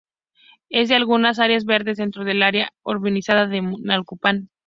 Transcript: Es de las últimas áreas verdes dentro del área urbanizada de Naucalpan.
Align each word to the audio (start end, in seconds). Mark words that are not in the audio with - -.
Es 0.71 0.89
de 0.89 0.97
las 0.97 1.07
últimas 1.07 1.37
áreas 1.37 1.63
verdes 1.63 1.97
dentro 1.97 2.23
del 2.23 2.41
área 2.41 2.73
urbanizada 2.83 3.45
de 3.45 3.61
Naucalpan. 3.61 4.49